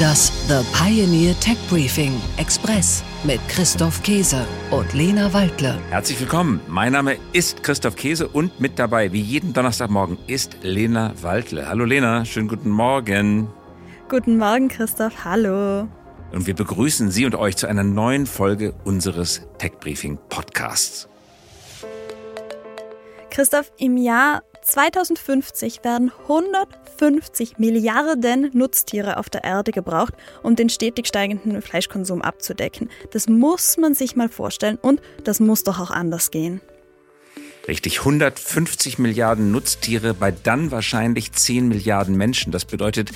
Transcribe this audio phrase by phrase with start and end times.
[0.00, 5.78] Das The Pioneer Tech Briefing Express mit Christoph Käse und Lena Waldle.
[5.90, 6.58] Herzlich willkommen.
[6.68, 11.68] Mein Name ist Christoph Käse und mit dabei, wie jeden Donnerstagmorgen, ist Lena Waldle.
[11.68, 13.48] Hallo Lena, schönen guten Morgen.
[14.08, 15.22] Guten Morgen, Christoph.
[15.22, 15.86] Hallo.
[16.32, 21.10] Und wir begrüßen Sie und euch zu einer neuen Folge unseres Tech Briefing Podcasts.
[23.28, 31.06] Christoph, im Jahr 2050 werden 150 Milliarden Nutztiere auf der Erde gebraucht, um den stetig
[31.06, 32.90] steigenden Fleischkonsum abzudecken.
[33.12, 36.60] Das muss man sich mal vorstellen und das muss doch auch anders gehen.
[37.68, 42.52] Richtig, 150 Milliarden Nutztiere bei dann wahrscheinlich 10 Milliarden Menschen.
[42.52, 43.10] Das bedeutet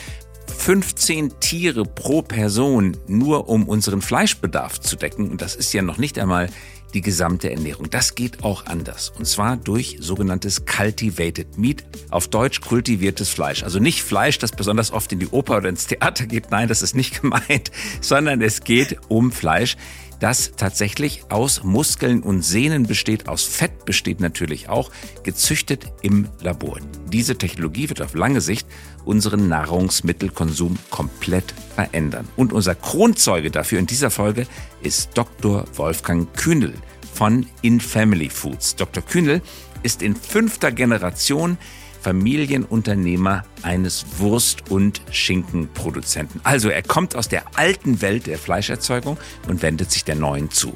[0.47, 5.30] 15 Tiere pro Person, nur um unseren Fleischbedarf zu decken.
[5.30, 6.50] Und das ist ja noch nicht einmal
[6.95, 7.91] die gesamte Ernährung.
[7.91, 9.12] Das geht auch anders.
[9.19, 13.62] Und zwar durch sogenanntes Cultivated Meat, auf Deutsch kultiviertes Fleisch.
[13.65, 16.51] Also nicht Fleisch, das besonders oft in die Oper oder ins Theater geht.
[16.51, 17.70] Nein, das ist nicht gemeint,
[18.01, 19.77] sondern es geht um Fleisch,
[20.20, 24.91] das tatsächlich aus Muskeln und Sehnen besteht, aus Fett besteht natürlich auch,
[25.23, 26.79] gezüchtet im Labor.
[27.12, 28.67] Diese Technologie wird auf lange Sicht
[29.05, 32.29] unseren Nahrungsmittelkonsum komplett verändern.
[32.37, 34.47] Und unser Kronzeuge dafür in dieser Folge
[34.83, 35.65] ist Dr.
[35.75, 36.75] Wolfgang Kühnel
[37.12, 38.77] von InFamily Foods.
[38.77, 39.03] Dr.
[39.03, 39.42] Kühnel
[39.83, 41.59] ist in fünfter Generation
[42.05, 46.38] Familienunternehmer eines Wurst- und Schinkenproduzenten.
[46.44, 49.16] Also er kommt aus der alten Welt der Fleischerzeugung
[49.48, 50.74] und wendet sich der neuen zu.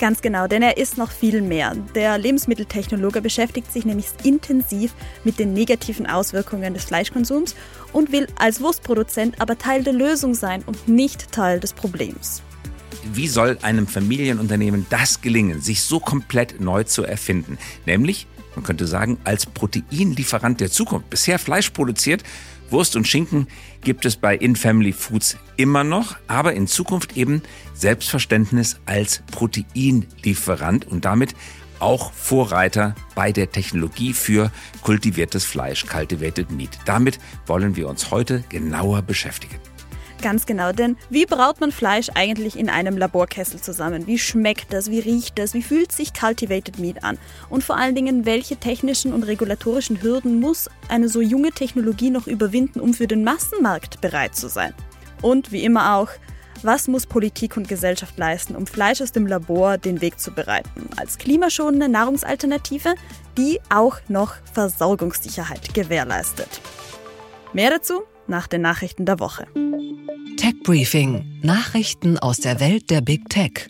[0.00, 1.74] Ganz genau, denn er ist noch viel mehr.
[1.94, 4.92] Der Lebensmitteltechnologe beschäftigt sich nämlich intensiv
[5.22, 7.54] mit den negativen Auswirkungen des Fleischkonsums
[7.92, 12.42] und will als Wurstproduzent aber Teil der Lösung sein und nicht Teil des Problems.
[13.12, 17.56] Wie soll einem Familienunternehmen das gelingen, sich so komplett neu zu erfinden?
[17.86, 18.26] Nämlich
[18.56, 21.10] man könnte sagen, als Proteinlieferant der Zukunft.
[21.10, 22.24] Bisher Fleisch produziert,
[22.70, 23.46] Wurst und Schinken
[23.82, 27.42] gibt es bei In-Family Foods immer noch, aber in Zukunft eben
[27.74, 31.34] Selbstverständnis als Proteinlieferant und damit
[31.78, 34.50] auch Vorreiter bei der Technologie für
[34.82, 36.70] kultiviertes Fleisch, Cultivated Meat.
[36.86, 39.56] Damit wollen wir uns heute genauer beschäftigen.
[40.26, 44.08] Ganz genau, denn wie braut man Fleisch eigentlich in einem Laborkessel zusammen?
[44.08, 44.90] Wie schmeckt das?
[44.90, 45.54] Wie riecht das?
[45.54, 47.16] Wie fühlt sich Cultivated Meat an?
[47.48, 52.26] Und vor allen Dingen, welche technischen und regulatorischen Hürden muss eine so junge Technologie noch
[52.26, 54.74] überwinden, um für den Massenmarkt bereit zu sein?
[55.22, 56.08] Und wie immer auch,
[56.64, 60.90] was muss Politik und Gesellschaft leisten, um Fleisch aus dem Labor den Weg zu bereiten?
[60.96, 62.96] Als klimaschonende Nahrungsalternative,
[63.38, 66.60] die auch noch Versorgungssicherheit gewährleistet.
[67.52, 69.46] Mehr dazu nach den Nachrichten der Woche.
[70.36, 71.40] Tech Briefing.
[71.42, 73.68] Nachrichten aus der Welt der Big Tech.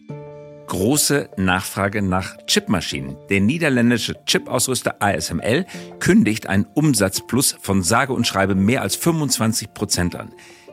[0.66, 3.16] Große Nachfrage nach Chipmaschinen.
[3.30, 5.64] Der niederländische Chip-Ausrüster ASML
[6.00, 10.32] kündigt einen Umsatzplus von sage und schreibe mehr als 25 Prozent an.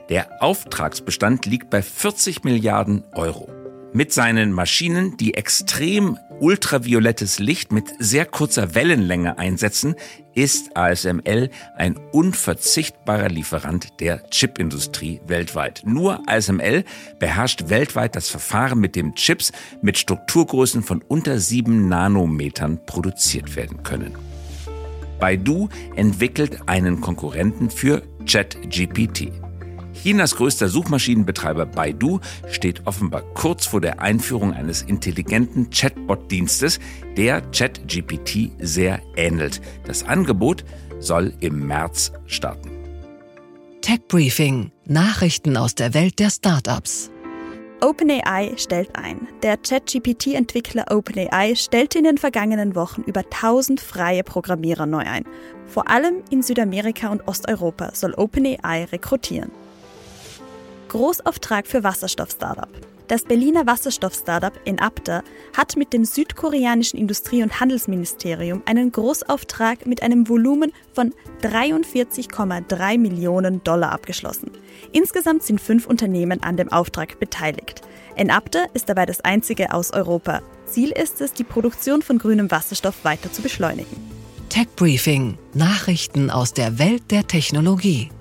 [0.10, 3.50] Der Auftragsbestand liegt bei 40 Milliarden Euro.
[3.94, 9.96] Mit seinen Maschinen, die extrem ultraviolettes Licht mit sehr kurzer Wellenlänge einsetzen,
[10.36, 15.82] ist ASML ein unverzichtbarer Lieferant der Chipindustrie weltweit.
[15.86, 16.84] Nur ASML
[17.20, 19.52] beherrscht weltweit das Verfahren, mit dem Chips
[19.82, 24.16] mit Strukturgrößen von unter sieben Nanometern produziert werden können.
[25.20, 29.32] Baidu entwickelt einen Konkurrenten für ChatGPT.
[29.94, 36.80] Chinas größter Suchmaschinenbetreiber Baidu steht offenbar kurz vor der Einführung eines intelligenten Chatbot-Dienstes,
[37.16, 39.62] der ChatGPT sehr ähnelt.
[39.86, 40.66] Das Angebot
[41.00, 42.72] soll im März starten.
[43.81, 44.72] Tech Briefing.
[44.86, 47.12] Nachrichten aus der Welt der Startups.
[47.81, 49.28] OpenAI stellt ein.
[49.42, 55.25] Der ChatGPT-Entwickler OpenAI stellte in den vergangenen Wochen über 1000 freie Programmierer neu ein.
[55.68, 59.52] Vor allem in Südamerika und Osteuropa soll OpenAI rekrutieren.
[60.94, 62.70] Großauftrag für Wasserstoff-Startup.
[63.08, 65.24] Das Berliner Wasserstoff-Startup Enapter
[65.58, 71.12] hat mit dem südkoreanischen Industrie- und Handelsministerium einen Großauftrag mit einem Volumen von
[71.42, 74.51] 43,3 Millionen Dollar abgeschlossen.
[74.92, 77.81] Insgesamt sind fünf Unternehmen an dem Auftrag beteiligt.
[78.16, 80.44] Enapter ist dabei das einzige aus Europa.
[80.68, 83.98] Ziel ist es, die Produktion von grünem Wasserstoff weiter zu beschleunigen.
[84.50, 85.40] Tech Briefing.
[85.56, 88.12] Nachrichten aus der Welt der Technologie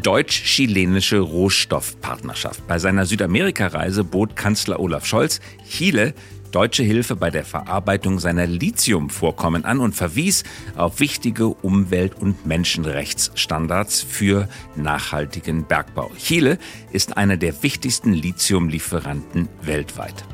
[0.00, 2.66] deutsch-chilenische Rohstoffpartnerschaft.
[2.66, 6.14] Bei seiner Südamerika-Reise bot Kanzler Olaf Scholz Chile
[6.52, 10.44] deutsche Hilfe bei der Verarbeitung seiner Lithiumvorkommen an und verwies
[10.76, 16.10] auf wichtige Umwelt- und Menschenrechtsstandards für nachhaltigen Bergbau.
[16.18, 16.58] Chile
[16.92, 20.24] ist einer der wichtigsten Lithiumlieferanten weltweit.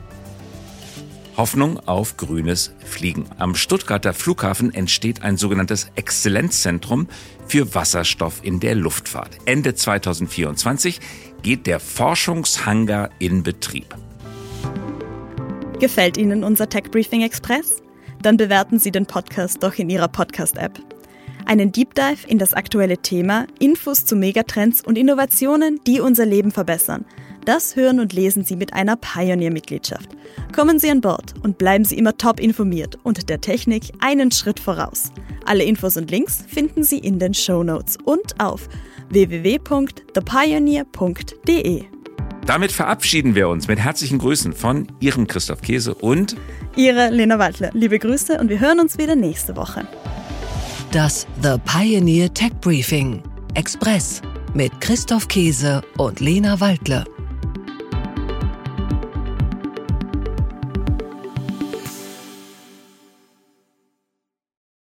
[1.37, 3.27] Hoffnung auf grünes Fliegen.
[3.39, 7.09] Am Stuttgarter Flughafen entsteht ein sogenanntes Exzellenzzentrum
[7.47, 9.39] für Wasserstoff in der Luftfahrt.
[9.45, 11.01] Ende 2024
[11.43, 13.95] geht der Forschungshangar in Betrieb.
[15.81, 17.83] Gefällt Ihnen unser Tech Briefing Express?
[18.23, 20.79] Dann bewerten Sie den Podcast doch in Ihrer Podcast-App.
[21.47, 26.53] Einen Deep Dive in das aktuelle Thema, Infos zu Megatrends und Innovationen, die unser Leben
[26.53, 27.05] verbessern.
[27.45, 30.09] Das hören und lesen Sie mit einer Pioneer-Mitgliedschaft.
[30.55, 34.59] Kommen Sie an Bord und bleiben Sie immer top informiert und der Technik einen Schritt
[34.59, 35.13] voraus.
[35.45, 38.71] Alle Infos und Links finden Sie in den Show Notes und auf
[39.11, 41.85] www.thepioneer.de.
[42.47, 46.37] Damit verabschieden wir uns mit herzlichen Grüßen von Ihrem Christoph Käse und
[46.77, 47.69] Ihre Lena Waldler.
[47.75, 49.87] Liebe Grüße und wir hören uns wieder nächste Woche.
[50.93, 53.23] Das The Pioneer Tech Briefing
[53.55, 54.23] Express
[54.55, 57.05] mit Christoph Käse und Lena Waldle.